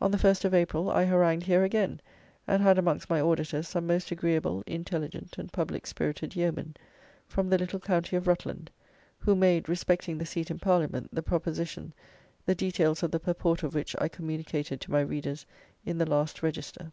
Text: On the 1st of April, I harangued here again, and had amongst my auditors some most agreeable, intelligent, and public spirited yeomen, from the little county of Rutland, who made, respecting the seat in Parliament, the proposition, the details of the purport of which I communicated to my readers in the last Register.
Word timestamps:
On 0.00 0.12
the 0.12 0.18
1st 0.18 0.44
of 0.44 0.54
April, 0.54 0.88
I 0.88 1.04
harangued 1.04 1.42
here 1.42 1.64
again, 1.64 2.00
and 2.46 2.62
had 2.62 2.78
amongst 2.78 3.10
my 3.10 3.20
auditors 3.20 3.66
some 3.66 3.88
most 3.88 4.12
agreeable, 4.12 4.62
intelligent, 4.68 5.36
and 5.36 5.52
public 5.52 5.84
spirited 5.84 6.36
yeomen, 6.36 6.76
from 7.26 7.50
the 7.50 7.58
little 7.58 7.80
county 7.80 8.14
of 8.14 8.28
Rutland, 8.28 8.70
who 9.18 9.34
made, 9.34 9.68
respecting 9.68 10.16
the 10.16 10.26
seat 10.26 10.48
in 10.52 10.60
Parliament, 10.60 11.12
the 11.12 11.24
proposition, 11.24 11.92
the 12.46 12.54
details 12.54 13.02
of 13.02 13.10
the 13.10 13.18
purport 13.18 13.64
of 13.64 13.74
which 13.74 13.96
I 14.00 14.06
communicated 14.06 14.80
to 14.82 14.92
my 14.92 15.00
readers 15.00 15.44
in 15.84 15.98
the 15.98 16.06
last 16.06 16.40
Register. 16.40 16.92